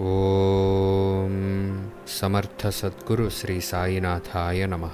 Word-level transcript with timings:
ఓం 0.00 1.90
సమర్థ 2.08 2.68
సద్గురు 2.68 3.30
శ్రీ 3.30 3.60
సాయినాథాయ 3.60 4.66
నమ. 4.66 4.88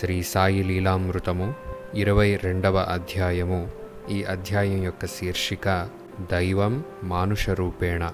శ్రీ 0.00 0.22
సాయి 0.22 0.62
లీలామృతము 0.62 1.54
ఇరవై 1.94 2.36
రెండవ 2.36 2.76
అధ్యాయము. 2.76 3.68
ఈ 4.10 4.22
అధ్యాయం 4.22 4.84
యొక్క 4.84 5.06
శీర్షిక 5.06 5.88
దైవం 6.32 6.84
మానుష 7.04 7.50
రూపేణ. 7.50 8.10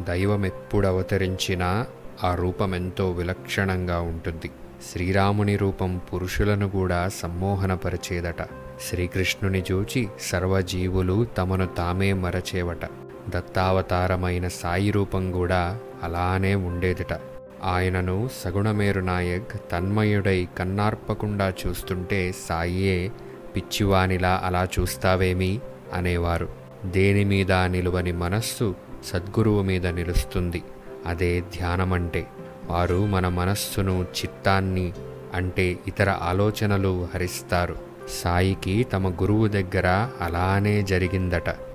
దైవం 0.00 0.46
ఎప్పుడు 0.46 0.86
అవతరించినా 0.86 1.86
ఆ 2.24 2.34
రూపం 2.34 2.74
ఎంతో 2.74 3.10
విలక్షణంగా 3.10 4.00
ఉంటుంది. 4.00 4.50
శ్రీరాముని 4.92 5.56
రూపం 5.56 6.00
పురుషులను 6.14 6.70
కూడా 6.70 7.08
సమ్మోహనపరిచేదట. 7.08 8.42
శ్రీకృష్ణుని 8.88 9.64
చూచి 9.72 10.08
సర్వజీవులు 10.20 11.24
తమను 11.24 11.66
తామే 11.66 12.12
మరచేవట. 12.12 13.05
దత్తావతారమైన 13.28 14.48
సాయి 14.48 14.90
రూపం 14.90 15.32
కూడా 15.32 15.78
అలానే 16.02 16.54
ఉండేదిట. 16.54 17.20
ఆయనను 17.64 18.28
సగుణమేరు 18.44 19.00
నాయక్ 19.00 19.72
తన్మయుడై 19.72 20.48
కన్నార్పకుండా 20.58 21.52
చూస్తుంటే 21.66 22.34
సాయియే 22.48 23.12
పిచ్చివానిలా 23.56 24.42
అలా 24.44 24.68
చూస్తావేమి? 24.80 25.60
అనేవారు. 25.92 26.48
దేని 26.84 27.24
మీద 27.24 27.52
నిలువని 27.52 28.12
మనస్సు 28.12 28.74
సద్గురువు 29.04 29.62
మీద 29.62 29.86
నిలుస్తుంది. 29.86 30.62
అదే 31.06 31.40
ధ్యానమంటే. 31.40 32.26
వారు 32.66 33.06
మన 33.06 33.28
మనస్సును 33.28 34.02
చిత్తాన్ని 34.02 34.92
అంటే 35.34 35.78
ఇతర 35.86 36.10
ఆలోచనలు 36.10 37.08
హరిస్తారు. 37.14 37.76
సాయికి 38.08 38.84
తమ 38.84 39.08
గురువు 39.08 39.48
దగ్గర 39.48 40.10
అలానే 40.20 40.82
జరిగిందట. 40.82 41.65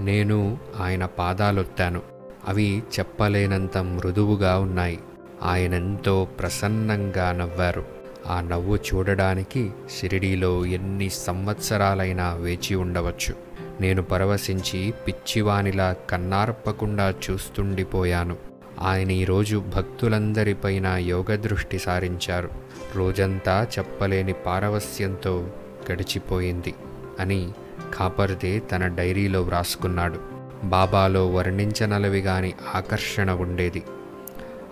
నేను 0.00 0.58
ఆయన 0.80 1.06
పాదాలొత్తాను. 1.06 2.02
అవి 2.48 2.82
చెప్పలేనంత 2.98 3.78
మృదువుగా 3.78 4.58
ఉన్నాయి. 4.58 4.98
ఆయనెంతో 5.42 6.24
ప్రసన్నంగా 6.24 7.32
నవ్వారు. 7.32 7.84
ఆ 8.26 8.40
నవ్వు 8.40 8.76
చూడడానికి 8.76 9.70
షిరిడీలో 10.00 10.66
ఎన్ని 10.66 11.10
సంవత్సరాలైనా 11.10 12.34
వేచి 12.34 12.74
ఉండవచ్చు. 12.74 13.34
నేను 13.80 14.02
పరవశించి 14.02 14.94
పిచ్చివానిలా 15.06 15.94
కన్నార్పకుండా 16.10 17.14
చూస్తుండిపోయాను. 17.30 18.36
ఆయన 18.80 19.10
ఈరోజు 19.10 19.64
భక్తులందరిపైన 19.76 20.86
యోగదృష్టి 20.86 21.78
సారించారు. 21.78 22.50
రోజంతా 22.96 23.66
చెప్పలేని 23.78 24.32
పారవస్యంతో 24.32 25.48
గడిచిపోయింది 25.92 26.74
అని 27.20 27.52
కాపర్దే 27.94 28.58
తన 28.58 28.86
డైరీలో 28.86 29.42
వ్రాసుకున్నాడు. 29.42 30.20
బాబాలో 30.64 31.26
వర్ణించనలవి 31.26 32.20
గాని 32.20 32.54
ఆకర్షణ 32.74 33.30
ఉండేది. 33.30 33.82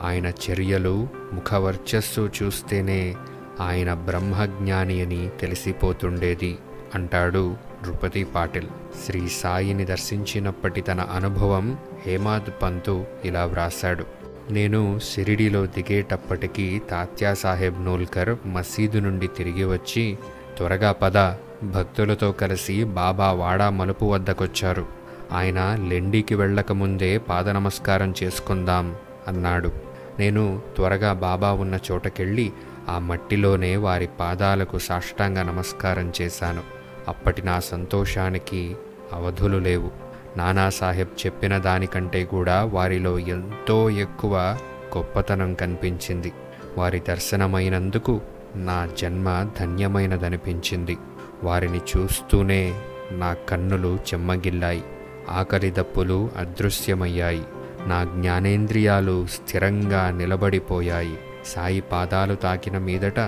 ఆయన 0.02 0.27
చర్యలు 0.27 1.08
ముఖవర్చస్సు 1.33 2.30
చూస్తేనే 2.42 3.16
ఆయన 3.61 3.94
బ్రహ్మజ్ఞాని 3.94 5.02
అని 5.02 5.30
తెలిసిపోతుండేది 5.41 6.58
అంటాడు 6.94 7.56
నృపతి 7.83 8.24
పాటిల్. 8.24 8.66
శ్రీ 9.06 9.28
సాయిని 9.28 9.84
దర్శించినప్పటి 9.84 10.80
తన 10.80 11.00
అనుభవం 11.00 11.78
హేమాద్ 12.06 12.62
పంతు 12.62 13.05
ఇలా 13.24 13.44
వ్రాశాడు. 13.44 14.05
నేను 14.50 15.00
షిరిడిలో 15.12 15.66
దిగేటప్పటికీ 15.66 16.80
తాత్యాసాహెబ్ 16.91 17.84
నోల్కర్ 17.84 18.36
మసీదు 18.46 18.98
నుండి 18.98 19.27
తిరిగి 19.27 19.64
వచ్చి 19.64 20.19
త్వరగా 20.56 20.92
పద 20.92 21.19
భక్తులతో 21.62 22.33
కలిసి 22.33 22.84
బాబా 22.84 23.33
వాడా 23.33 23.70
మలుపు 23.70 24.05
వద్దకొచ్చారు. 24.05 24.87
ఆయన 25.33 25.78
లెండికి 25.89 26.34
వెళ్ళకముందే 26.34 27.19
పాదనమస్కారం 27.19 28.14
చేసుకుందాం 28.23 28.95
అన్నాడు. 29.28 29.73
నేను 30.19 30.62
త్వరగా 30.77 31.12
బాబా 31.12 31.53
ఉన్న 31.53 31.79
చోటకెళ్ళి 31.92 32.53
ఆ 32.89 32.98
మట్టిలోనే 32.98 33.77
వారి 33.77 34.08
పాదాలకు 34.20 34.79
సాష్టాంగ 34.79 35.39
నమస్కారం 35.42 36.13
చేశాను. 36.20 36.63
అప్పటి 37.08 37.42
నా 37.42 37.61
సంతోషానికి 37.61 38.77
అవధులు 39.13 39.58
లేవు. 39.58 39.90
నానాసాహెబ్ 40.36 41.27
చెప్పిన 41.27 41.58
దానికంటే 41.58 42.25
కూడా 42.25 42.64
వారిలో 42.64 43.19
ఎంతో 43.19 43.90
ఎక్కువ 43.90 44.58
గొప్పతనం 44.96 45.55
కనిపించింది. 45.55 46.33
వారి 46.79 47.02
దర్శనమైనందుకు 47.08 48.20
నా 48.57 48.89
జన్మ 48.98 49.51
ధన్యమైనదనిపించింది. 49.61 50.98
వారిని 51.45 51.79
చూస్తూనే 51.79 52.81
నా 53.13 53.37
కన్నులు 53.49 53.99
చెమ్మగిల్లాయి. 54.15 54.85
ఆకలి 55.31 55.71
దప్పులు 55.71 56.31
అదృశ్యమయ్యాయి. 56.37 57.45
నా 57.87 58.05
జ్ఞానేంద్రియాలు 58.05 59.27
స్థిరంగా 59.27 60.11
నిలబడిపోయాయి. 60.11 61.19
సాయి 61.47 61.81
పాదాలు 61.81 62.35
తాకిన 62.35 62.79
మీదట 62.79 63.21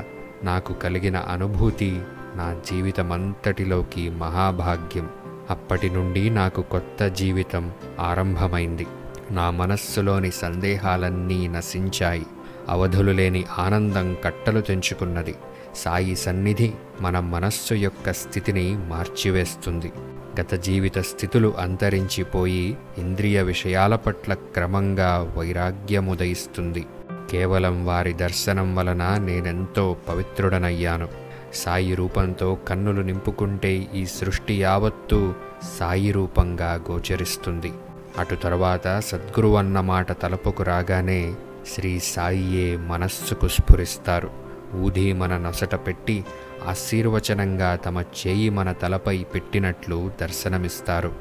నాకు 0.45 0.73
కలిగిన 0.73 1.17
అనుభూతి 1.17 2.03
నా 2.37 2.61
జీవితమంతటిలోకి 2.67 4.11
మహాభాగ్యం. 4.11 5.09
అప్పటి 5.51 5.91
నుండి 5.91 6.31
నాకు 6.31 6.63
కొత్త 6.63 7.09
జీవితం 7.09 7.73
ఆరంభమైంది. 8.01 8.87
నా 9.31 9.51
మనస్సులోని 9.51 10.31
సందేహాలన్నీ 10.31 11.49
నశించాయి. 11.49 12.27
అవధులు 12.69 13.13
లేని 13.13 13.45
ఆనందం 13.59 14.17
కట్టలు 14.25 14.61
తెంచుకున్నది. 14.61 15.35
సాయి 15.77 16.17
సన్నిధి 16.17 16.73
మన 17.01 17.21
మనస్సు 17.21 17.75
యొక్క 17.75 18.13
స్థితిని 18.13 18.89
మార్చివేస్తుంది. 18.89 19.93
గత 20.41 20.55
జీవిత 20.55 20.99
స్థితులు 20.99 21.55
అంతరించిపోయి 21.59 22.77
ఇంద్రియ 22.99 23.43
విషయాల 23.43 23.97
పట్ల 23.97 24.35
క్రమంగా 24.35 25.35
వైరాగ్యముదయిస్తుంది. 25.37 26.87
కేవలం 27.31 27.87
వారి 27.87 28.13
దర్శనం 28.13 28.77
వలన 28.77 29.17
నేనెంతో 29.25 29.97
పవిత్రుడనయ్యాను. 30.09 31.09
సాయి 31.55 31.95
రూపంతో 31.95 32.55
కన్నులు 32.55 33.03
నింపుకుంటే 33.03 33.89
ఈ 33.95 34.07
సృష్టి 34.07 34.55
యావత్తూ 34.55 35.33
సాయి 35.79 36.13
రూపంగా 36.13 36.85
గోచరిస్తుంది. 36.91 37.73
అటు 38.19 38.35
తర్వాత 38.35 38.99
సద్గురువన్న 38.99 39.81
మాట 39.81 40.23
తలపుకు 40.23 40.63
రాగానే 40.63 41.35
శ్రీ 41.75 41.99
సాయియే 41.99 42.77
మనస్సుకు 42.77 43.49
స్ఫురిస్తారు. 43.49 44.50
ఊది 44.75 45.13
మన 45.13 45.37
నొసట 45.37 45.75
పెట్టి 45.75 46.25
ఆశీర్వచనంగా 46.69 47.77
తమ 47.77 48.01
చేయి 48.01 48.51
మన 48.51 48.73
తలపై 48.73 49.25
పెట్టినట్లు 49.35 50.11
దర్శనమిస్తారు. 50.21 51.13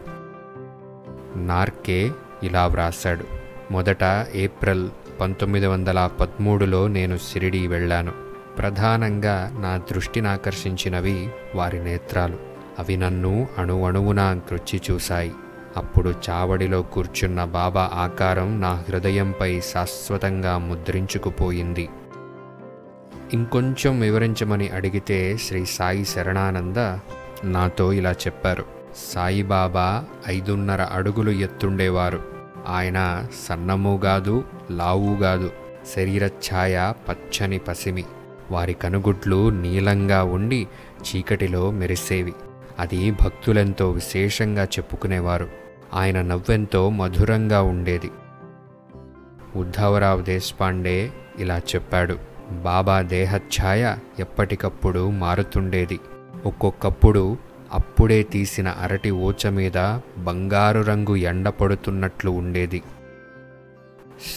నార్కే 1.35 2.11
ఇలా 2.43 2.67
వ్రాశాడు. 2.67 3.25
మొదట 3.71 4.27
ఏప్రిల్ 4.35 4.89
పంతొమ్మిది 5.21 5.67
వందల 5.67 6.09
పదమూడులో 6.19 6.87
నేను 6.87 7.17
సిరిడి 7.17 7.67
వెళ్ళాను. 7.67 8.11
ప్రధానంగా 8.57 9.51
నా 9.59 9.77
దృష్టిని 9.77 10.27
ఆకర్షించినవి 10.27 11.29
వారి 11.55 11.83
నేత్రాలు. 11.83 12.37
అవి 12.79 12.97
నన్ను 12.97 13.47
అణువణువున 13.57 14.21
గృచ్చి 14.21 14.81
చూశాయి. 14.91 15.31
అప్పుడు 15.77 16.13
చావడిలో 16.29 16.81
కూర్చున్న 16.81 17.43
బాబా 17.43 17.89
ఆకారం 17.93 18.61
నా 18.61 18.83
హృదయంపై 18.89 19.59
శాశ్వతంగా 19.59 20.57
ముద్రించుకుపోయింది. 20.57 21.89
ఇంకొంచెం 23.33 23.99
వివరించమని 23.99 24.69
అడిగితే 24.69 25.37
శ్రీ 25.37 25.65
సాయి 25.65 26.05
శరణానంద 26.05 26.77
నాతో 27.43 27.93
ఇలా 27.93 28.11
చెప్పారు. 28.11 28.65
సాయిబాబా 28.95 30.05
ఐదున్నర 30.27 30.81
అడుగులు 30.81 31.31
ఎత్తుండేవారు. 31.31 32.23
ఆయన 32.67 33.27
సన్నముగాదు 33.47 34.43
లావుగాదు 34.71 35.51
శరీరఛాయ 35.95 36.93
పచ్చని 37.09 37.57
పసిమి. 37.57 38.05
వారి 38.51 38.73
కనుగుడ్లు 38.73 39.49
నీలంగా 39.49 40.23
ఉండి 40.23 40.67
చీకటిలో 41.01 41.71
మెరిసేవి. 41.71 42.33
అది 42.79 43.11
భక్తులెంతో 43.11 43.91
విశేషంగా 43.91 44.63
చెప్పుకునేవారు. 44.63 45.49
ఆయన 45.93 46.21
నవ్వెంతో 46.21 46.89
మధురంగా 46.89 47.61
ఉండేది. 47.61 48.11
ఉద్ధవరావు 49.55 50.21
దేశపాండే 50.21 51.11
ఇలా 51.39 51.57
చెప్పాడు. 51.57 52.28
బాబా 52.51 53.01
దేహఛాయ 53.01 53.95
ఎప్పటికప్పుడు 54.19 55.09
మారుతుండేది. 55.09 55.99
ఒక్కొక్కప్పుడు 56.45 57.37
అప్పుడే 57.73 58.23
తీసిన 58.23 58.67
అరటి 58.67 59.11
ఊచ 59.11 59.49
మీద 59.49 59.99
బంగారు 60.17 60.79
రంగు 60.79 61.15
ఎండ 61.15 61.49
పడుతున్నట్లు 61.49 62.31
ఉండేది. 62.31 62.81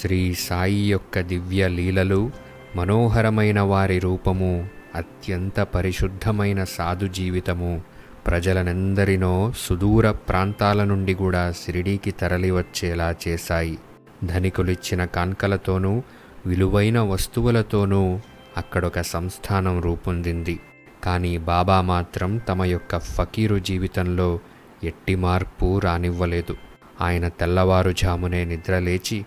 శ్రీ 0.00 0.34
సాయి 0.34 0.90
యొక్క 0.90 1.20
దివ్య 1.20 1.68
లీలలు 1.68 2.30
మనోహరమైన 2.76 3.60
వారి 3.60 3.98
రూపము 3.98 4.68
అత్యంత 4.94 5.60
పరిశుద్ధమైన 5.60 6.64
సాధు 6.64 7.06
జీవితము 7.06 7.82
ప్రజలనందరినో 8.26 9.52
సుదూర 9.58 10.10
ప్రాంతాల 10.10 10.84
నుండి 10.84 11.14
కూడా 11.14 11.52
షిరిడీకి 11.52 12.10
తరలివచ్చేలా 12.10 13.14
చేశాయి. 13.28 13.78
ధనికులిచ్చిన 14.24 15.04
కాన్కలతోనూ 15.04 16.02
విలువైన 16.46 17.00
వస్తువులతోనూ 17.00 18.18
అక్కడొక 18.56 19.00
సంస్థానం 19.00 19.80
రూపొందింది. 19.80 20.60
కానీ 21.04 21.38
బాబా 21.38 21.80
మాత్రం 21.80 22.36
తమ 22.36 22.64
యొక్క 22.64 22.98
ఫకీరు 22.98 23.58
జీవితంలో 23.58 24.38
ఎట్టి 24.84 25.14
మార్పు 25.14 25.78
రానివ్వలేదు. 25.78 26.56
ఆయన 27.00 27.28
తెల్లవారుజామునే 27.28 28.44
నిద్రలేచి 28.44 29.24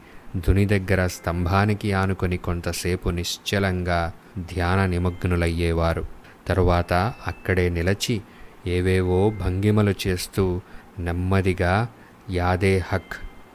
ధుని 0.47 0.65
దగ్గర 0.65 1.07
స్తంభానికి 1.07 1.93
ఆనుకొని 1.93 2.37
కొంతసేపు 2.37 3.09
నిశ్చలంగా 3.09 4.13
ధ్యాన 4.37 4.85
నిమగ్నులయ్యేవారు. 4.85 6.05
తరువాత 6.47 6.93
అక్కడే 7.27 7.69
నిలచి 7.69 8.21
ఏవేవో 8.67 9.29
భంగిమలు 9.29 9.93
చేస్తూ 10.07 10.61
నెమ్మదిగా 10.99 11.87
యాదే 12.31 12.83
హక్ 12.87 13.13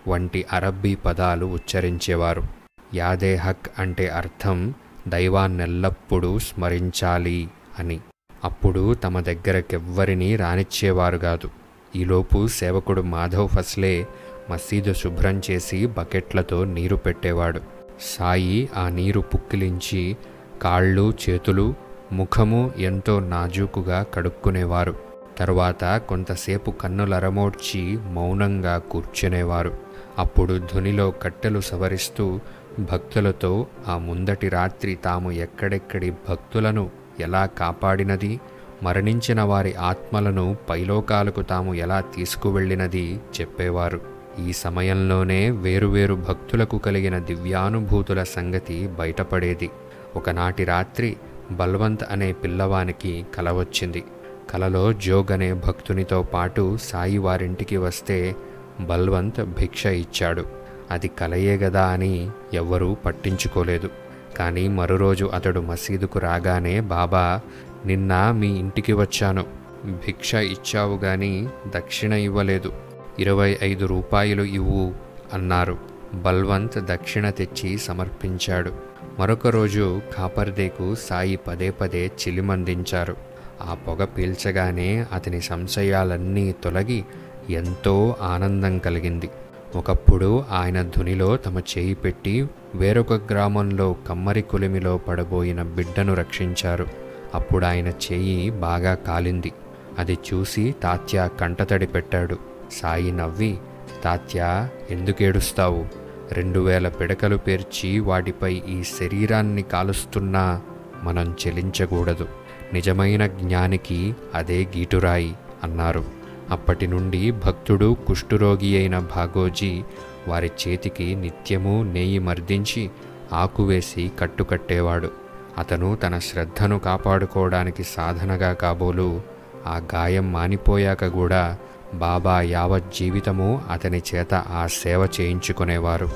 వంటి 0.08 0.44
అరబ్బీ 0.52 0.94
పదాలు 0.94 1.46
ఉచ్చరించేవారు. 1.46 2.59
యాదే 2.94 3.34
హక్ 3.34 3.70
అంటే 3.78 4.08
అర్థం 4.08 4.74
దైవాన్నెల్లప్పుడూ 5.08 6.38
స్మరించాలి 6.38 7.48
అని. 7.78 8.00
అప్పుడు 8.44 8.94
తమ 8.94 9.20
దగ్గరకెవ్వరినీ 9.20 10.36
రానిచ్చేవారు 10.36 11.16
కాదు. 11.16 11.50
ఈలోపు 11.96 12.46
సేవకుడు 12.46 13.02
మాధవ్ 13.02 13.48
ఫస్లే 13.48 14.06
మసీదు 14.50 14.92
శుభ్రం 14.92 15.42
చేసి 15.50 15.86
బకెట్లతో 15.86 16.64
నీరు 16.64 16.96
పెట్టేవాడు. 16.96 17.60
సాయి 18.00 18.68
ఆ 18.76 18.88
నీరు 18.88 19.20
పుక్కిలించి 19.20 20.16
కాళ్ళు 20.62 21.12
చేతులు 21.30 21.74
ముఖము 22.12 22.72
ఎంతో 22.78 23.20
నాజూకుగా 23.20 24.06
కడుక్కునేవారు. 24.14 24.96
తరువాత 25.38 25.84
కొంతసేపు 25.84 26.70
కన్నులరమోడ్చి 26.70 27.96
మౌనంగా 27.96 28.78
కూర్చునేవారు. 28.78 29.78
అప్పుడు 30.18 30.58
ధ్వనిలో 30.58 31.10
కట్టెలు 31.10 31.60
సవరిస్తూ 31.60 32.40
భక్తులతో 32.80 33.66
ఆ 33.88 33.98
ముందటి 33.98 34.48
రాత్రి 34.48 34.94
తాము 34.94 35.32
ఎక్కడెక్కడి 35.32 36.10
భక్తులను 36.10 36.90
ఎలా 37.20 37.46
కాపాడినది 37.46 38.40
మరణించిన 38.82 39.42
వారి 39.42 39.74
ఆత్మలను 39.74 40.56
పైలోకాలకు 40.70 41.42
తాము 41.42 41.74
ఎలా 41.74 42.00
తీసుకువెళ్ళినది 42.00 43.20
చెప్పేవారు. 43.40 44.00
ఈ 44.46 44.52
సమయంలోనే 44.52 45.50
వేరువేరు 45.50 46.14
భక్తులకు 46.14 46.78
కలిగిన 46.78 47.18
దివ్యానుభూతుల 47.18 48.22
సంగతి 48.22 48.86
బయటపడేది. 48.86 49.70
ఒకనాటి 50.16 50.64
రాత్రి 50.64 51.16
బల్వంత్ 51.50 52.04
అనే 52.10 52.32
పిల్లవానికి 52.32 53.26
కల 53.36 53.50
వచ్చింది. 53.50 54.04
కలలో 54.50 54.92
జోగ్ 54.92 55.32
అనే 55.32 55.52
భక్తునితో 55.52 56.22
పాటు 56.22 56.78
సాయి 56.82 57.18
వారింటికి 57.18 57.76
వస్తే 57.76 58.36
బల్వంత్ 58.80 59.40
భిక్ష 59.44 59.86
ఇచ్చాడు. 59.86 60.59
అది 60.90 61.08
కలయే 61.08 61.56
గదా 61.56 61.86
అని 61.86 62.30
ఎవ్వరూ 62.54 62.94
పట్టించుకోలేదు. 62.94 63.90
కానీ 64.38 64.68
మరోరోజు 64.68 65.24
అతడు 65.24 65.60
మసీదుకు 65.60 66.18
రాగానే 66.18 66.80
బాబా 66.80 67.40
నిన్న 67.86 68.30
మీ 68.30 68.58
ఇంటికి 68.58 68.92
వచ్చాను. 68.92 69.44
భిక్ష 69.84 70.34
ఇచ్చావు 70.34 70.96
గాని 70.96 71.48
దక్షిణ 71.76 72.12
ఇవ్వలేదు. 72.12 72.72
ఇరవై 73.18 73.58
ఐదు 73.62 73.86
రూపాయలు 73.86 74.42
ఇవ్వు 74.42 74.94
అన్నారు. 75.32 75.78
బల్వంత్ 76.14 76.78
దక్షిణ 76.78 77.30
తెచ్చి 77.30 77.78
సమర్పించాడు. 77.78 78.72
మరొక 79.18 79.46
రోజు 79.46 80.00
కాపర్దేకు 80.16 80.94
సాయి 80.94 81.36
పదే 81.36 81.70
పదే 81.70 82.06
చిలిమందించారు. 82.06 83.16
ఆ 83.62 83.74
పొగ 83.74 84.04
పీల్చగానే 84.04 85.06
అతని 85.12 85.40
సంశయాలన్నీ 85.40 86.54
తొలగి 86.64 87.04
ఎంతో 87.50 88.16
ఆనందం 88.20 88.78
కలిగింది. 88.78 89.30
ఒకప్పుడు 89.74 90.44
ఆయన 90.50 90.82
ధునిలో 90.82 91.36
తమ 91.36 91.58
చేయి 91.58 91.94
పెట్టి 91.94 92.48
వేరొక 92.74 93.12
గ్రామంలో 93.12 93.96
కమ్మరి 94.08 94.42
కులిమిలో 94.42 94.98
పడబోయిన 94.98 95.62
బిడ్డను 95.62 96.14
రక్షించారు. 96.14 96.86
అప్పుడు 97.34 97.64
ఆయన 97.64 97.88
చేయి 97.88 98.50
బాగా 98.50 98.94
కాలింది. 98.94 99.52
అది 99.98 100.18
చూసి 100.34 100.74
తాత్య 100.82 101.28
కంటతడి 101.40 101.86
పెట్టాడు. 101.86 102.38
సాయి 102.72 103.12
నవ్వి 103.12 103.58
తాత్య 104.04 104.68
ఎందుకేడుస్తావు 104.90 105.86
రెండు 106.32 106.60
వేల 106.60 106.88
పిడకలు 106.88 107.36
పేర్చి 107.36 107.98
వాటిపై 107.98 108.62
ఈ 108.68 108.82
శరీరాన్ని 108.82 109.62
కాలుస్తున్నా 109.62 110.62
మనం 111.02 111.36
చెలించకూడదు. 111.46 112.28
నిజమైన 112.72 113.26
జ్ఞానికి 113.26 114.14
అదే 114.34 114.66
గీటురాయి 114.76 115.34
అన్నారు. 115.64 116.19
అప్పటి 116.50 116.86
నుండి 116.86 117.30
భక్తుడు 117.30 117.96
కుష్ఠురోగి 118.06 118.76
అయిన 118.76 118.98
భాగోజీ 118.98 119.82
వారి 120.28 120.50
చేతికి 120.68 121.14
నిత్యము 121.14 121.82
నెయ్యి 121.82 122.18
మర్దించి 122.18 122.90
ఆకువేసి 123.32 124.12
కట్టుకట్టేవాడు. 124.20 125.10
అతను 125.58 125.96
తన 125.96 126.18
శ్రద్ధను 126.18 126.78
కాపాడుకోవడానికి 126.78 127.84
సాధనగా 127.84 128.52
కాబోలు 128.52 129.22
ఆ 129.66 129.80
గాయం 129.94 130.32
మానిపోయాక 130.32 131.06
కూడా 131.06 131.58
బాబా 131.94 132.40
యావత్ 132.40 132.94
జీవితము 132.94 133.62
అతని 133.70 134.02
చేత 134.14 134.34
ఆ 134.34 134.66
సేవ 134.66 135.08
చేయించుకునేవారు. 135.20 136.08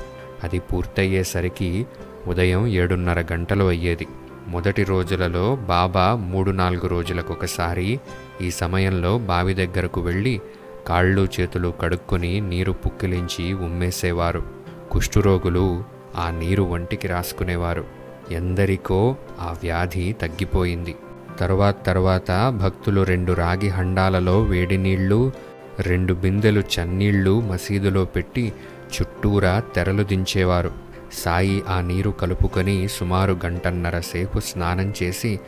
అది 0.43 0.59
పూర్తయ్యేసరికి 0.59 1.87
ఉదయం 2.27 2.67
ఏడున్నర 2.67 3.23
గంటలు 3.33 3.65
అయ్యేది. 3.65 4.07
మొదటి 4.47 4.83
రోజులలో 4.83 5.55
బాబా 5.55 6.15
మూడు 6.15 6.51
నాలుగు 6.51 6.87
రోజులకొకసారి 6.87 7.99
ఈ 8.41 8.51
సమయంలో 8.51 9.17
బావి 9.17 9.53
దగ్గరకు 9.53 10.01
వెళ్ళి 10.01 10.41
కాళ్ళు 10.87 11.27
చేతులు 11.39 11.73
కడుక్కొని 11.81 12.41
నీరు 12.41 12.71
పుక్కిలించి 12.71 13.53
ఉమ్మేసేవారు. 13.53 14.43
కుష్ఠురోగులు 14.91 15.83
ఆ 16.15 16.31
నీరు 16.31 16.63
వంటికి 16.63 17.07
రాసుకునేవారు. 17.07 17.85
ఎందరికో 18.31 19.15
ఆ 19.39 19.55
వ్యాధి 19.63 20.15
తగ్గిపోయింది. 20.21 20.95
తరువాత 21.39 21.85
తర్వాత 21.85 22.49
భక్తులు 22.49 23.01
రెండు 23.01 23.33
రాగి 23.33 23.69
హండాలలో 23.69 24.41
వేడి 24.41 24.77
నీళ్ళు 24.77 25.31
రెండు 25.79 26.13
బిందెలు 26.13 26.59
చన్నీళ్ళు 26.59 27.41
మసీదులో 27.41 28.05
పెట్టి 28.05 28.53
చుట్టూరా 28.95 29.61
తెరలు 29.75 30.03
దించేవారు. 30.03 30.71
సాయి 31.13 31.63
ఆ 31.69 31.81
నీరు 31.81 32.09
కలుపుకొని 32.09 32.87
సుమారు 32.87 33.39
గంటన్నర 33.45 33.99
సేపు 33.99 34.39
స్నానం 34.39 34.93
చేసి 35.03 35.39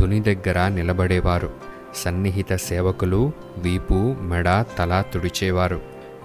ధుని 0.00 0.20
దగ్గర 0.20 0.68
నిలబడేవారు. 0.68 1.65
సన్నిహిత 1.96 2.56
సేవకులు 2.56 3.32
వీపు 3.58 4.16
మెడ 4.20 4.64
తల 4.78 5.04
తుడిచేవారు. 5.14 5.80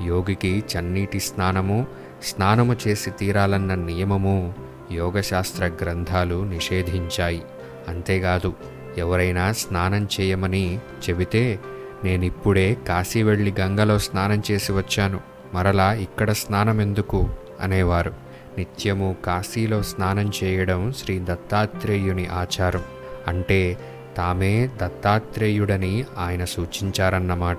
యోగికి 0.05 0.63
చన్నీటి 0.73 1.19
స్నానము 1.19 1.87
స్నానము 2.23 2.75
చేసి 2.87 3.11
తీరాలన్న 3.11 3.75
నియమము 3.75 4.53
యోగశాస్త్ర 4.91 5.65
గ్రంథాలు 5.65 6.43
నిషేధించాయి. 6.43 7.43
అంతేకాదు 7.87 8.53
ఎవరైనా 8.97 9.51
స్నానం 9.51 10.07
చేయమని 10.21 10.79
చెబితే 11.09 11.59
నేనిప్పుడే 12.03 12.77
కాశీ 12.87 13.23
వెళ్ళి 13.23 13.53
గంగలో 13.59 13.99
స్నానం 13.99 14.43
చేసి 14.51 14.71
వచ్చాను. 14.71 15.19
మరలా 15.53 15.93
ఇక్కడ 15.93 16.31
స్నానం 16.31 16.81
ఎందుకు 16.81 17.29
అనేవారు. 17.61 18.13
నిత్యము 18.57 19.15
కాశీలో 19.25 19.81
స్నానం 19.81 20.31
చేయడం 20.43 20.93
శ్రీ 20.97 21.19
దత్తాత్రేయుని 21.19 22.25
ఆచారం. 22.27 22.83
అంటే 23.27 23.77
తామే 24.17 24.69
దత్తాత్రేయుడని 24.81 26.05
ఆయన 26.17 26.45
సూచించారన్నమాట. 26.45 27.57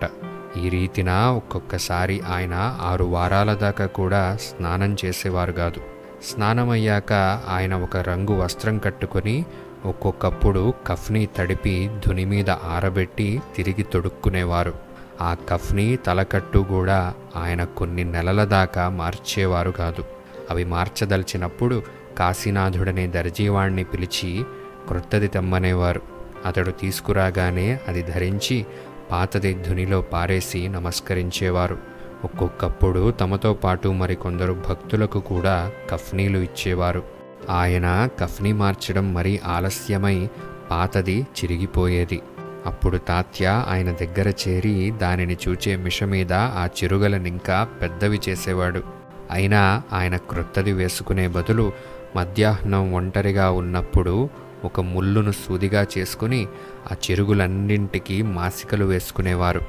ఈ 0.64 0.68
రీతిన 0.68 1.11
ఒక్కొక్కసారి 1.12 2.21
ఆయన 2.21 2.78
ఆరు 2.82 3.04
వారాల 3.04 3.54
దాకా 3.54 3.87
కూడా 3.87 4.37
స్నానం 4.40 4.97
చేసేవారు 5.04 5.52
కాదు. 5.52 5.80
స్నానమయ్యాక 6.25 7.12
ఆయన 7.49 7.75
ఒక 7.75 7.97
రంగు 7.97 8.40
వస్త్రం 8.40 8.78
కట్టుకొని 8.78 9.44
ఒక్కొక్కప్పుడు 9.85 10.75
కఫ్ని 10.87 11.28
తడిపి 11.37 11.90
ధుని 12.06 12.25
మీద 12.25 12.50
ఆరబెట్టి 12.50 13.42
తిరిగి 13.56 13.82
తొడుక్కునేవారు. 13.82 14.73
ఆ 15.21 15.37
కఫ్ని 15.49 15.97
తలకట్టు 15.97 16.59
కూడా 16.59 17.14
ఆయన 17.37 17.64
కొన్ని 17.64 18.04
నెలల 18.04 18.44
దాకా 18.44 18.88
మార్చేవారు 18.88 19.71
కాదు. 19.71 20.04
అవి 20.50 20.64
మార్చదలిచినప్పుడు 20.64 21.82
కాశీనాథుడనే 22.18 23.06
దర్జీవాణ్ణి 23.06 23.85
పిలిచి 23.85 24.44
క్రొత్తది 24.88 25.28
తెమ్మనేవారు. 25.28 26.12
అతడు 26.46 26.70
తీసుకురాగానే 26.70 27.80
అది 27.88 28.02
ధరించి 28.02 28.66
పాతది 29.11 29.54
ధునిలో 29.54 30.00
పారేసి 30.00 30.68
నమస్కరించేవారు. 30.68 31.78
ఒక్కొక్కప్పుడు 32.25 33.11
తమతో 33.11 33.54
పాటు 33.54 33.88
మరికొందరు 33.88 34.52
భక్తులకు 34.68 35.20
కూడా 35.20 35.72
కఫ్నీలు 35.90 36.38
ఇచ్చేవారు. 36.38 37.02
ఆయన 37.50 38.08
కఫ్నీ 38.18 38.52
మార్చడం 38.52 39.14
మరీ 39.14 39.40
ఆలస్యమై 39.44 40.28
పాతది 40.70 41.20
చిరిగిపోయేది. 41.20 42.22
అప్పుడు 42.66 42.99
తాత్య 42.99 43.64
ఆయన 43.68 43.92
దగ్గర 43.92 44.32
చేరి 44.49 44.90
దానిని 44.90 45.37
చూచే 45.49 45.76
మిష 45.76 46.02
మీద 46.02 46.32
ఆ 46.32 46.68
చిరుగలనింకా 46.82 47.64
పెద్దవి 47.64 48.20
చేసేవాడు. 48.28 48.82
అయినా 49.30 49.82
ఆయన 49.92 50.16
క్రొత్తది 50.16 50.72
వేసుకునే 50.72 51.28
బదులు 51.28 51.72
మధ్యాహ్నం 52.16 52.94
ఒంటరిగా 52.94 53.50
ఉన్నప్పుడు 53.50 54.28
ఒక 54.64 54.81
ముళ్ళును 54.81 55.33
సూదిగా 55.33 55.87
చేసుకుని 55.99 56.47
ఆ 56.92 56.95
చెరుగులన్నింటికి 57.11 58.23
మాసికలు 58.23 58.85
వేసుకునేవారు. 58.85 59.61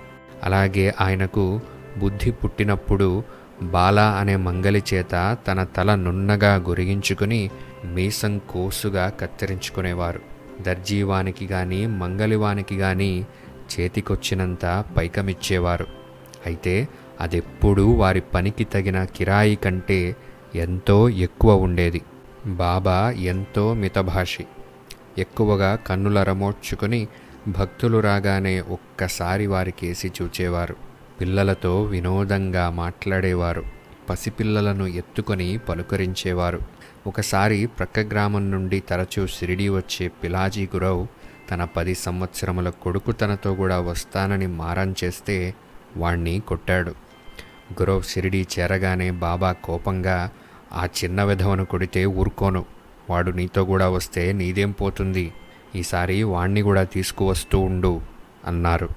అలాగే 0.43 0.93
ఆయనకు 1.01 1.61
బుద్ధి 1.97 2.31
పుట్టినప్పుడు 2.31 3.23
బాల 3.63 3.99
అనే 3.99 4.35
మంగలి 4.35 4.83
చేత 4.93 5.37
తన 5.47 5.63
తల 5.63 5.95
నున్నగా 5.95 6.55
గొరిగించుకుని 6.55 7.49
మీసం 7.85 8.41
కోసుగా 8.49 9.09
కత్తిరించుకునేవారు. 9.09 10.19
దర్జీవానికి 10.61 11.47
కానీ 11.47 11.85
మంగలివానికి 11.85 12.77
కానీ 12.77 13.27
చేతికొచ్చినంత 13.73 14.83
పైకమిచ్చేవారు. 14.97 15.85
అయితే 16.45 16.87
అదెప్పుడూ 17.21 17.91
వారి 17.91 18.21
పనికి 18.21 18.63
తగిన 18.63 19.03
కిరాయి 19.03 19.55
కంటే 19.55 20.15
ఎంతో 20.55 21.09
ఎక్కువ 21.09 21.55
ఉండేది. 21.55 22.01
బాబా 22.45 23.11
ఎంతో 23.11 23.73
మితభాషి. 23.73 24.45
ఎక్కువగా 25.17 25.75
కన్నులరమోడ్చుకొని 25.75 27.07
భక్తులు 27.47 27.99
రాగానే 27.99 28.61
ఒక్కసారి 28.61 29.47
వారికేసి 29.47 30.11
చూచేవారు. 30.21 30.75
పిల్లలతో 31.21 31.83
వినోదంగా 31.83 32.69
మాట్లాడేవారు. 32.69 33.63
పసిపిల్లలను 34.09 34.87
ఎత్తుకొని 34.87 35.57
పలుకరించేవారు. 35.57 36.59
ఒకసారి 37.07 37.65
ప్రక్క 37.65 37.99
గ్రామం 37.99 38.51
నుండి 38.51 38.79
తరచూ 38.79 39.27
షిరిడి 39.27 39.69
వచ్చే 39.69 40.07
పిలాజీ 40.07 40.65
గురవ్ 40.65 41.07
తన 41.51 41.63
పది 41.63 41.95
సంవత్సరముల 41.95 42.69
కొడుకు 42.69 43.11
తనతో 43.11 43.55
కూడా 43.55 43.79
వస్తానని 43.79 44.47
మారం 44.47 44.95
చేస్తే 45.03 45.53
వాణ్ణి 45.97 46.41
కొట్టాడు. 46.47 46.91
గురవ్ 47.81 48.03
షిరిడి 48.03 48.47
చేరగానే 48.59 49.11
బాబా 49.11 49.51
కోపంగా 49.51 50.31
ఆ 50.73 50.87
చిన్న 51.03 51.23
విధవను 51.23 51.65
కొడితే 51.65 52.05
ఊరుకోను. 52.05 52.65
వాడు 53.09 53.31
నీతో 53.31 53.65
కూడా 53.65 53.89
వస్తే 53.89 54.31
నీదేం 54.31 54.71
పోతుంది? 54.71 55.33
ఈసారి 55.75 56.23
వాణ్ణి 56.23 56.61
కూడా 56.61 56.83
తీసుకువస్తూ 56.83 57.59
ఉండు 57.59 58.01
అన్నారు. 58.45 58.89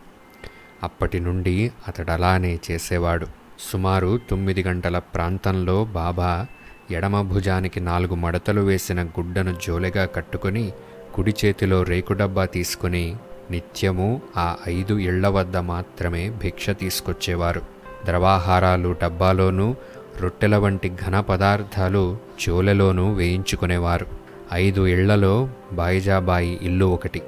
అప్పటి 0.82 1.20
నుండి 1.20 1.70
అతడు 1.88 2.10
అలానే 2.10 2.58
చేసేవాడు. 2.70 3.26
సుమారు 3.70 4.20
తొమ్మిది 4.30 4.62
గంటల 4.62 4.98
ప్రాంతంలో 4.98 5.84
బాబా 5.84 6.46
ఎడమ 6.90 7.22
భుజానికి 7.22 7.80
నాలుగు 7.80 8.14
మడతలు 8.14 8.60
వేసిన 8.60 9.04
గుడ్డను 9.04 9.56
జోలెగా 9.66 10.04
కట్టుకొని 10.04 10.72
కుడి 11.14 11.34
చేతిలో 11.44 11.82
రేకు 11.82 12.12
డబ్బా 12.12 12.44
తీసుకుని 12.44 13.16
నిత్యము 13.50 14.22
ఆ 14.36 14.56
ఐదు 14.68 14.94
ఇళ్ళ 14.94 15.26
వద్ద 15.26 15.56
మాత్రమే 15.56 16.30
భిక్ష 16.30 16.70
తీసుకొచ్చేవారు. 16.70 17.60
ద్రవాహారాలు 18.04 18.96
డబ్బాలోనూ 19.02 19.74
రొట్టెల 20.22 20.56
వంటి 20.56 20.92
ఘన 21.06 21.20
పదార్థాలు 21.20 22.18
చోలెలోనూ 22.48 23.12
వేయించుకునేవారు. 23.12 24.06
ఐదు 24.52 24.86
ఇళ్ళలో 24.86 25.48
బాయిజాబాయి 25.72 26.58
ఇల్లు 26.62 26.84
ఒకటి. 26.84 27.22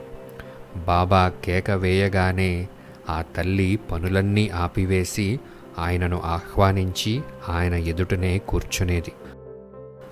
బాబా 0.77 1.33
కేక 1.45 1.71
వేయగానే 1.71 2.69
ఆ 3.11 3.23
తల్లి 3.37 3.79
పనులన్నీ 3.93 4.49
ఆపివేసి 4.49 5.41
ఆయనను 5.79 6.23
ఆహ్వానించి 6.25 7.23
ఆయన 7.49 7.75
ఎదుటనే 7.75 8.39
కూర్చునేది. 8.39 9.13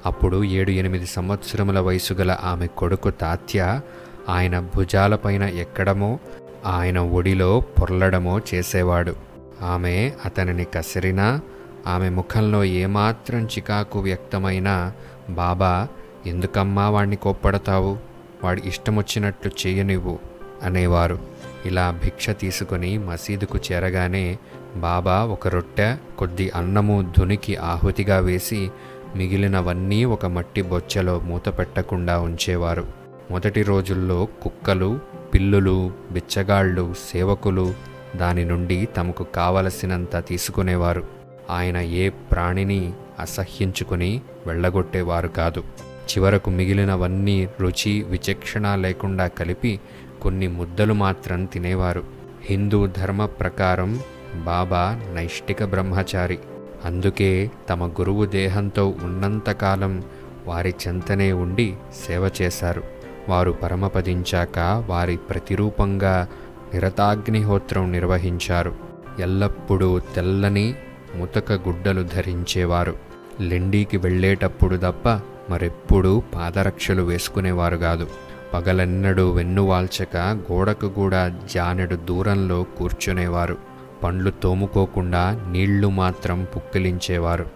అప్పుడు 0.06 0.44
ఏడు 0.44 0.70
ఎనిమిది 0.70 1.06
సంవత్సరముల 1.06 1.80
వయసు 1.80 2.14
గల 2.14 2.36
ఆమె 2.44 2.66
కొడుకు 2.66 3.10
తాత్య 3.10 3.80
ఆయన 4.28 4.60
భుజాలపైన 4.60 5.42
ఎక్కడమో 5.42 6.18
ఆయన 6.66 6.98
ఒడిలో 6.98 7.60
పొర్లడమో 7.60 8.40
చేసేవాడు. 8.54 9.16
ఆమె 9.62 10.12
అతనిని 10.24 10.64
కసిరినా 10.64 11.40
ఆమె 11.86 12.08
ముఖంలో 12.08 12.64
ఏమాత్రం 12.64 13.46
చికాకు 13.46 13.98
వ్యక్తమైనా 13.98 14.92
బాబా 15.30 15.88
ఎందుకమ్మా 16.26 16.88
వాణ్ణి 16.88 17.16
కోప్పడతావు? 17.16 17.98
వాడి 18.44 18.62
ఇష్టమొచ్చినట్లు 18.64 19.52
చేయనివ్వు 19.66 20.18
అనేవారు. 20.62 21.18
ఇలా 21.66 21.90
భిక్ష 21.90 22.30
తీసుకొని 22.30 22.98
మసీదుకు 22.98 23.58
చేరగానే 23.72 24.38
బాబా 24.76 25.24
ఒక 25.24 25.48
రొట్టె 25.48 25.96
కొద్ది 26.18 26.50
అన్నము 26.50 27.12
ధునికి 27.18 27.56
ఆహుతిగా 27.56 28.18
వేసి 28.18 28.70
మిగిలినవన్నీ 29.16 30.04
ఒక 30.04 30.26
మట్టి 30.26 30.62
బొచ్చెలో 30.62 31.20
మూత 31.20 31.48
పెట్టకుండా 31.48 32.20
ఉంచేవారు. 32.20 32.86
మొదటి 33.30 33.62
రోజుల్లో 33.62 34.28
కుక్కలు 34.42 35.00
పిల్లులు 35.34 35.92
బిచ్చగాళ్ళు 36.12 36.94
సేవకులు 37.12 37.74
దాని 38.16 38.44
నుండి 38.44 38.88
తమకు 38.96 39.24
కావలసినంత 39.24 40.16
తీసుకునేవారు. 40.26 41.15
ఆయన 41.50 41.76
ఏ 41.76 42.08
ప్రాణిని 42.08 42.92
అసహ్యించుకుని 43.20 44.20
వెళ్ళగొట్టేవారు 44.46 45.28
కాదు. 45.28 45.60
చివరకు 46.06 46.50
మిగిలినవన్నీ 46.50 47.48
రుచి 47.60 48.02
విచక్షణ 48.02 48.74
లేకుండా 48.74 49.26
కలిపి 49.26 49.80
కొన్ని 50.22 50.48
ముద్దలు 50.48 50.92
మాత్రం 50.92 51.44
తినేవారు. 51.44 52.04
హిందూ 52.42 52.86
ధర్మ 52.86 53.26
ప్రకారం 53.26 54.00
బాబా 54.34 55.00
నైష్టిక 55.14 55.64
బ్రహ్మచారి. 55.64 56.38
అందుకే 56.84 57.50
తమ 57.68 57.86
గురువు 57.88 58.24
దేహంతో 58.24 58.94
ఉన్నంతకాలం 59.02 60.04
వారి 60.46 60.74
చెంతనే 60.88 61.32
ఉండి 61.32 61.74
సేవ 62.06 62.30
చేశారు. 62.42 62.82
వారు 63.28 63.50
పరమపదించాక 63.50 64.84
వారి 64.86 65.16
ప్రతిరూపంగా 65.16 66.28
నిరతాగ్నిహోత్రం 66.74 67.92
నిర్వహించారు. 67.92 68.74
ఎల్లప్పుడూ 69.18 69.98
తెల్లని 69.98 70.74
ముతక 71.18 71.52
గుడ్డలు 71.52 72.02
ధరించేవారు. 72.02 72.94
లెండీకి 73.40 73.96
వెళ్ళేటప్పుడు 73.96 74.76
తప్ప 74.76 75.08
మరెప్పుడూ 75.50 76.22
పాదరక్షలు 76.34 77.02
వేసుకునేవారు 77.02 77.76
కాదు. 77.76 78.06
పగలెన్నడూ 78.54 79.30
వెన్నువాల్చక 79.30 80.16
గోడకు 80.16 80.88
కూడా 80.88 81.28
జానెడు 81.54 81.96
దూరంలో 81.96 82.62
కూర్చునేవారు. 82.62 83.56
పండ్లు 84.02 84.30
తోముకోకుండా 84.30 85.48
నీళ్ళు 85.50 85.88
మాత్రం 85.88 86.46
పుక్కిలించేవారు. 86.56 87.46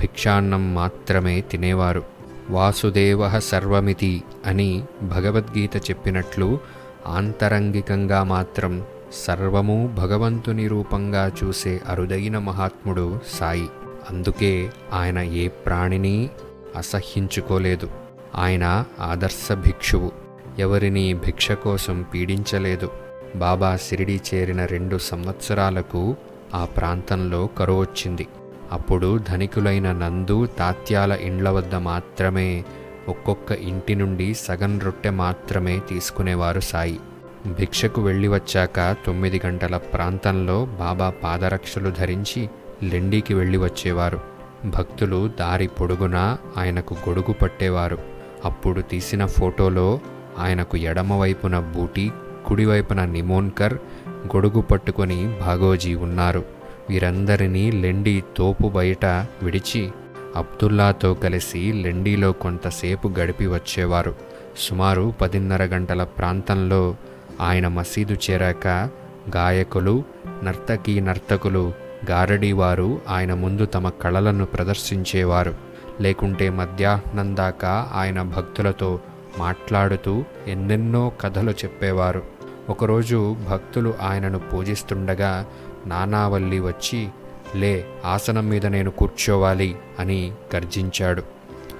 భిక్షాన్నం 0.00 0.74
మాత్రమే 0.74 1.40
తినేవారు. 1.40 2.02
వాసుదేవ 2.50 3.38
సర్వమితి 3.38 4.22
అని 4.46 4.82
భగవద్గీత 5.02 5.76
చెప్పినట్లు 5.76 6.58
ఆంతరంగికంగా 7.06 8.22
మాత్రం 8.22 8.82
సర్వము 9.24 9.94
భగవంతుని 9.98 10.68
రూపంగా 10.68 11.32
చూసే 11.44 11.80
అరుదైన 11.88 12.38
మహాత్ముడు 12.38 13.18
సాయి. 13.28 13.68
అందుకే 14.10 14.70
ఆయన 14.92 15.18
ఏ 15.18 15.48
ప్రాణిని 15.48 16.30
అసహ్యించుకోలేదు. 16.76 17.90
ఆయన 18.34 18.84
ఆదర్శ 19.00 19.52
భిక్షువు. 19.52 20.12
ఎవరిని 20.58 21.14
భిక్ష 21.14 21.52
కోసం 21.52 22.04
పీడించలేదు. 22.14 22.90
బాబా 23.36 23.76
సిరిడి 23.76 24.20
చేరిన 24.34 24.64
రెండు 24.64 24.98
సంవత్సరాలకు 24.98 26.16
ఆ 26.54 26.64
ప్రాంతంలో 26.64 27.46
కరువు 27.46 27.80
వచ్చింది. 27.80 28.26
అప్పుడు 28.72 29.18
ధనికులైన 29.18 29.92
నందు 29.92 30.46
తాత్యాల 30.46 31.12
ఇండ్ల 31.12 31.50
వద్ద 31.50 31.74
మాత్రమే 31.74 32.64
ఒక్కొక్క 33.08 33.52
ఇంటి 33.52 33.94
నుండి 33.94 34.34
సగం 34.34 34.80
రొట్టె 34.80 35.10
మాత్రమే 35.10 35.78
తీసుకునేవారు 35.88 36.60
సాయి. 36.60 37.00
భిక్షకు 37.46 38.02
వెళ్ళి 38.02 38.28
వచ్చాక 38.28 38.96
తొమ్మిది 39.06 39.40
గంటల 39.46 39.76
ప్రాంతంలో 39.76 40.64
బాబా 40.64 41.10
పాదరక్షలు 41.10 41.90
ధరించి 41.90 42.50
లెండికి 42.82 43.34
వెళ్ళి 43.34 43.58
వచ్చేవారు. 43.58 44.20
భక్తులు 44.64 45.30
దారి 45.40 45.66
పొడుగునా 45.66 46.38
ఆయనకు 46.56 46.94
గొడుగు 46.94 47.32
పట్టేవారు. 47.32 47.98
అప్పుడు 48.44 48.80
తీసిన 48.80 49.26
ఫోటోలో 49.26 50.00
ఆయనకు 50.38 50.76
ఎడమవైపున 50.76 51.58
బూటి 51.58 52.12
కుడివైపున 52.46 53.04
నిమోన్కర్ 53.04 53.74
గొడుగు 54.08 54.60
పట్టుకొని 54.60 55.38
భాగోజీ 55.40 55.94
ఉన్నారు. 55.94 56.44
వీరందరినీ 56.90 57.70
లెండి 57.70 58.24
తోపు 58.36 58.68
బయట 58.68 59.04
విడిచి 59.42 59.90
అబ్దుల్లాతో 60.36 61.14
కలిసి 61.14 61.72
లెండిలో 61.72 62.32
కొంతసేపు 62.32 63.08
గడిపి 63.08 63.46
వచ్చేవారు. 63.46 64.14
సుమారు 64.58 65.14
పదిన్నర 65.20 65.64
గంటల 65.64 66.04
ప్రాంతంలో 66.04 66.96
ఆయన 67.40 67.68
మసీదు 67.68 68.16
చేరాక 68.30 68.90
గాయకులు 69.36 70.04
నర్తకీ 70.44 71.00
నర్తకులు 71.00 71.72
గారడీవారు 72.10 73.00
ఆయన 73.08 73.34
ముందు 73.34 73.66
తమ 73.66 73.88
కళలను 73.88 74.46
ప్రదర్శించేవారు. 74.46 75.54
లేకుంటే 76.00 76.50
మధ్యాహ్నం 76.50 77.36
దాకా 77.36 77.90
ఆయన 77.94 78.22
భక్తులతో 78.22 79.00
మాట్లాడుతూ 79.38 80.24
ఎన్నెన్నో 80.46 81.12
కథలు 81.20 81.50
చెప్పేవారు. 81.50 82.22
ఒకరోజు 82.68 83.36
భక్తులు 83.50 83.94
ఆయనను 84.02 84.38
పూజిస్తుండగా 84.38 85.46
నానావల్లి 85.86 86.60
వచ్చి 86.60 87.08
లే 87.54 87.86
ఆసనం 88.04 88.48
మీద 88.48 88.66
నేను 88.66 88.90
కూర్చోవాలి 88.90 89.76
అని 89.98 90.32
గర్జించాడు. 90.56 91.22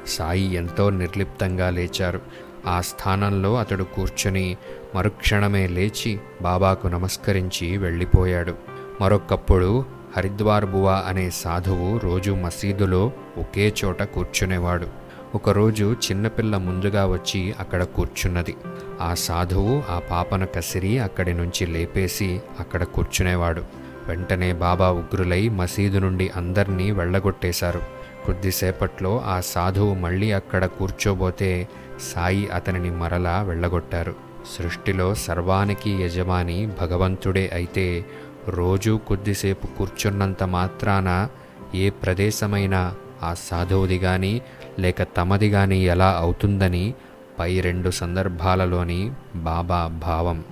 సాయి 0.06 0.54
ఎంతో 0.54 0.90
నిర్లిప్తంగా 0.90 1.70
లేచారు. 1.70 2.20
ఆ 2.66 2.80
స్థానంలో 2.80 3.56
అతడు 3.56 3.85
కూర్చొని 3.85 4.56
మరుక్షణమే 4.94 5.66
లేచి 5.66 6.20
బాబాకు 6.42 6.88
నమస్కరించి 6.88 7.76
వెళ్ళిపోయాడు. 7.76 8.54
మరొకప్పుడు 9.00 9.85
హరిద్వార్ 10.16 10.64
బువా 10.64 11.04
అనే 11.06 11.30
సాధువు 11.30 11.99
రోజు 11.99 12.30
మసీదులో 12.30 13.12
ఒకే 13.38 13.75
చోట 13.85 14.02
కూర్చునేవాడు. 14.02 14.87
ఒకరోజు 15.35 15.96
చిన్నపిల్ల 16.11 16.56
ముందుగా 16.56 17.06
వచ్చి 17.06 17.54
అక్కడ 17.61 17.85
కూర్చున్నది. 17.85 18.56
ఆ 19.00 19.14
సాధువు 19.14 19.82
ఆ 19.90 19.99
పాపను 19.99 20.46
కసిరి 20.46 20.99
అక్కడి 20.99 21.32
నుంచి 21.35 21.66
లేపేసి 21.66 22.40
అక్కడ 22.61 22.85
కూర్చునేవాడు. 22.85 23.62
వెంటనే 24.08 24.52
బాబా 24.52 24.90
ఉగ్రులై 24.90 25.49
మసీదు 25.49 25.99
నుండి 25.99 26.30
అందర్నీ 26.37 26.90
వెళ్ళగొట్టేశారు. 26.90 27.80
కొద్దిసేపట్లో 28.26 29.23
ఆ 29.26 29.40
సాధువు 29.40 29.94
మళ్ళీ 29.94 30.32
అక్కడ 30.32 30.66
కూర్చోబోతే 30.66 31.68
సాయి 32.00 32.48
అతనిని 32.48 32.90
మరలా 32.90 33.42
వెళ్ళగొట్టారు. 33.42 34.14
సృష్టిలో 34.58 35.14
సర్వానికి 35.14 35.90
యజమాని 35.90 36.66
భగవంతుడే 36.80 37.50
అయితే 37.54 38.04
రోజూ 38.48 38.98
కొద్దిసేపు 38.98 39.66
కూర్చున్నంత 39.66 40.42
మాత్రాన 40.42 41.28
ఏ 41.74 41.90
ప్రదేశమైనా 41.90 42.94
ఆ 43.22 43.34
సాధువుది 43.34 43.98
కానీ 43.98 44.42
లేక 44.78 45.02
తమది 45.02 45.50
కానీ 45.50 45.78
ఎలా 45.78 46.10
అవుతుందని 46.10 46.94
పై 47.38 47.60
రెండు 47.60 47.90
సందర్భాలలోని 47.90 49.12
బాబా 49.34 49.86
భావం. 49.86 50.44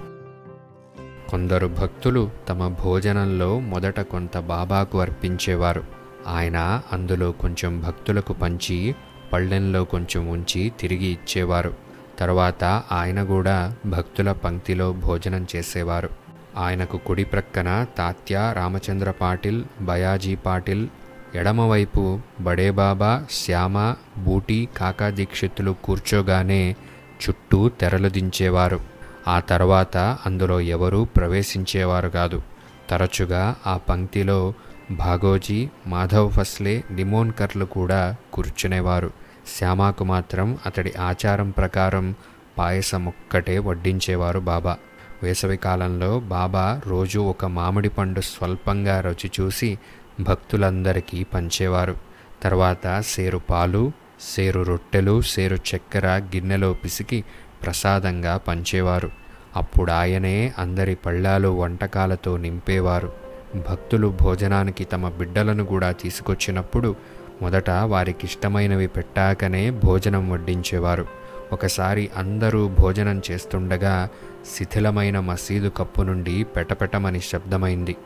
కొందరు 1.29 1.67
భక్తులు 1.67 2.31
తమ 2.49 2.69
భోజనంలో 2.69 3.61
మొదట 3.61 4.01
కొంత 4.01 4.39
బాబాకు 4.39 5.01
అర్పించేవారు. 5.01 5.85
ఆయన 6.27 6.83
అందులో 6.93 7.33
కొంచెం 7.33 7.81
భక్తులకు 7.81 8.33
పంచి 8.33 8.95
పళ్ళెంలో 9.33 9.85
కొంచెం 9.85 10.27
ఉంచి 10.29 10.73
తిరిగి 10.81 11.07
ఇచ్చేవారు. 11.07 11.75
తర్వాత 12.19 12.65
ఆయన 12.93 13.25
కూడా 13.25 13.77
భక్తుల 13.87 14.33
పంక్తిలో 14.33 14.93
భోజనం 14.93 15.47
చేసేవారు. 15.57 16.09
ఆయనకు 16.57 16.97
కుడి 16.97 17.25
ప్రక్కన 17.25 17.87
తాత్య 17.99 18.53
రామచంద్ర 18.57 19.11
పాటిల్ 19.11 19.65
బయాజీ 19.81 20.35
పాటిల్ 20.35 20.89
ఎడమవైపు 21.35 22.21
బడేబాబా 22.41 23.25
శ్యామ 23.31 23.95
బూటి 24.19 24.69
కాకా 24.77 25.09
దీక్షితులు 25.09 25.77
కూర్చోగానే 25.85 26.77
చుట్టూ 27.23 27.69
తెరలు 27.69 28.09
దించేవారు. 28.09 28.81
ఆ 29.29 29.41
తర్వాత 29.41 29.97
అందులో 30.27 30.61
ఎవరూ 30.61 31.05
ప్రవేశించేవారు 31.05 32.09
కాదు. 32.09 32.43
తరచుగా 32.91 33.55
ఆ 33.67 33.77
పంక్తిలో 33.77 34.55
భాగోజీ 34.97 35.69
మాధవ్ 35.87 36.31
ఫస్లే 36.31 36.85
నిమోన్కర్లు 36.91 37.65
కూడా 37.65 38.17
కూర్చునేవారు. 38.33 39.11
శ్యామాకు 39.59 40.05
మాత్రం 40.05 40.59
అతడి 40.67 40.93
ఆచారం 40.93 41.51
ప్రకారం 41.51 42.15
పాయసం 42.59 43.07
ఒక్కటే 43.07 43.59
వడ్డించేవారు 43.59 44.41
బాబా. 44.41 44.77
వేసవి 45.23 45.57
కాలంలో 45.57 46.21
బాబా 46.21 46.81
రోజు 46.87 47.19
ఒక 47.19 47.45
మామిడి 47.45 47.89
పండు 47.89 48.21
స్వల్పంగా 48.21 49.01
రుచి 49.01 49.31
చూసి 49.41 49.79
భక్తులందరికీ 50.21 51.25
పంచేవారు. 51.25 51.97
తర్వాత 52.43 53.01
సేరు 53.01 53.39
పాలు 53.39 53.93
సేరు 54.21 54.63
రొట్టెలు 54.63 55.21
సేరు 55.21 55.57
చక్కెర 55.57 56.07
గిన్నెలో 56.07 56.73
పిసికి 56.73 57.25
ప్రసాదంగా 57.63 58.37
పంచేవారు. 58.37 59.11
అప్పుడు 59.57 59.93
ఆయనే 59.93 60.53
అందరి 60.59 60.95
పళ్ళాలు 60.95 61.49
వంటకాలతో 61.49 62.37
నింపేవారు. 62.37 63.24
భక్తులు 63.55 64.15
భోజనానికి 64.23 64.85
తమ 64.85 65.09
బిడ్డలను 65.09 65.65
కూడా 65.65 65.93
తీసుకొచ్చినప్పుడు 65.93 66.97
మొదట 67.43 67.71
వారికి 67.71 68.27
ఇష్టమైనవి 68.27 68.87
పెట్టాకనే 68.87 69.71
భోజనం 69.71 70.31
వడ్డించేవారు. 70.31 71.07
ఒకసారి 71.53 72.11
అందరూ 72.17 72.69
భోజనం 72.69 73.23
చేస్తుండగా 73.31 74.09
శిథిలమైన 74.57 75.21
మసీదు 75.21 75.69
కప్పు 75.69 76.03
నుండి 76.03 76.45
పెటపెటమని 76.45 77.21
శబ్దమైంది. 77.21 77.97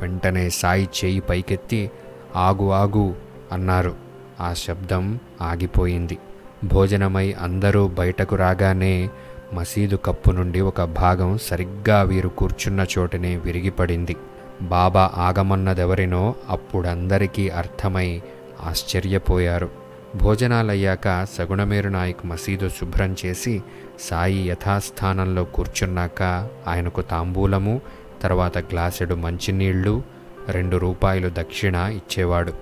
వెంటనే 0.00 0.50
సాయి 0.50 0.88
చేయి 1.04 1.20
పైకెత్తి 1.20 1.90
ఆగు 2.36 2.70
ఆగు 2.70 3.14
అన్నారు. 3.52 3.94
ఆ 4.40 4.54
శబ్దం 4.54 5.18
ఆగిపోయింది. 5.42 6.18
భోజనమై 6.64 7.32
అందరూ 7.32 7.88
బయటకు 7.88 8.36
రాగానే 8.36 9.10
మసీదు 9.54 9.96
కప్పు 9.96 10.30
నుండి 10.30 10.60
ఒక 10.60 10.82
భాగం 10.82 11.38
సరిగ్గా 11.38 12.02
వీరు 12.02 12.28
కూర్చున్న 12.28 12.86
చోటనే 12.98 13.36
విరిగిపడింది. 13.36 14.16
బాబా 14.60 15.10
ఆగమన్నదెవరినో 15.14 16.34
అప్పుడందరికీ 16.48 17.48
అర్థమై 17.48 18.22
ఆశ్చర్యపోయారు. 18.60 19.68
భోజనాలయ్యాక 20.16 21.26
సగుణమేరు 21.38 21.88
నాయక్ 21.88 22.26
మసీదు 22.26 22.68
శుభ్రం 22.68 23.16
చేసి 23.26 23.62
సాయి 24.00 24.48
యథాస్థానంలో 24.48 25.44
కూర్చున్నాక 25.44 26.48
ఆయనకు 26.68 27.02
తాంబూలము 27.02 27.80
తర్వాత 28.22 28.58
గ్లాసెడు 28.58 29.14
మంచినీళ్ళు 29.14 30.02
రెండు 30.48 30.76
రూపాయలు 30.76 31.28
దక్షిణ 31.28 31.74
ఇచ్చేవాడు. 31.74 32.52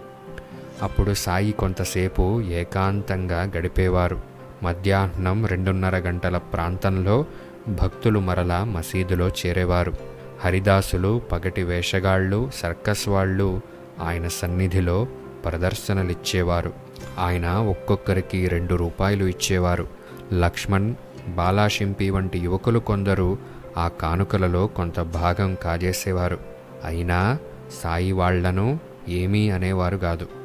అప్పుడు 0.83 1.14
సాయి 1.14 1.52
కొంతసేపు 1.52 2.43
ఏకాంతంగా 2.43 3.43
గడిపేవారు. 3.57 4.21
మధ్యాహ్నం 4.62 5.47
రెండున్నర 5.47 5.97
గంటల 5.97 6.39
ప్రాంతంలో 6.39 7.25
భక్తులు 7.69 8.21
మరలా 8.21 8.65
మసీదులో 8.65 9.28
చేరేవారు. 9.28 10.18
హరిదాసులు 10.40 11.22
పగటి 11.32 11.62
వేషగాళ్ళు 11.62 12.50
సర్కస్ 12.54 13.08
వాళ్ళు 13.08 13.60
ఆయన 14.02 14.28
సన్నిధిలో 14.28 15.06
ప్రదర్శనలిచ్చేవారు. 15.44 16.72
ఆయన 17.18 17.48
ఒక్కొక్కరికి 17.48 18.48
రెండు 18.48 18.74
రూపాయలు 18.74 19.24
ఇచ్చేవారు. 19.24 19.88
లక్ష్మణ్ 20.32 20.94
బాలాషింపి 21.28 22.10
వంటి 22.10 22.38
యువకులు 22.38 22.78
కొందరు 22.78 23.38
ఆ 23.76 23.88
కానుకలలో 23.88 24.66
కొంత 24.66 25.00
భాగం 25.00 25.54
కాజేసేవారు. 25.54 26.38
అయినా 26.84 27.38
సాయి 27.82 28.12
వాళ్ళను 28.12 28.80
ఏమీ 29.08 29.50
అనేవారు 29.50 29.96
కాదు. 29.96 30.37